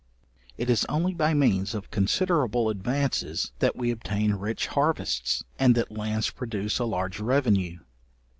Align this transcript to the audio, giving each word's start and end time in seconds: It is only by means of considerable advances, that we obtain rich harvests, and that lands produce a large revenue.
It 0.57 0.67
is 0.67 0.83
only 0.89 1.13
by 1.13 1.35
means 1.35 1.75
of 1.75 1.91
considerable 1.91 2.69
advances, 2.69 3.51
that 3.59 3.75
we 3.75 3.91
obtain 3.91 4.33
rich 4.33 4.65
harvests, 4.65 5.43
and 5.59 5.75
that 5.75 5.91
lands 5.91 6.31
produce 6.31 6.79
a 6.79 6.85
large 6.85 7.19
revenue. 7.19 7.77